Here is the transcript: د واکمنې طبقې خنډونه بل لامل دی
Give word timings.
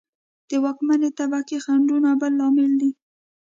د 0.49 0.51
واکمنې 0.63 1.09
طبقې 1.19 1.57
خنډونه 1.65 2.09
بل 2.21 2.33
لامل 2.39 2.71
دی 2.81 2.91